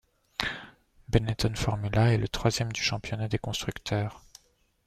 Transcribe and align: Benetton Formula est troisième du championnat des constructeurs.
Benetton 1.09 1.53
Formula 1.53 2.11
est 2.11 2.27
troisième 2.31 2.73
du 2.73 2.81
championnat 2.81 3.27
des 3.27 3.37
constructeurs. 3.37 4.23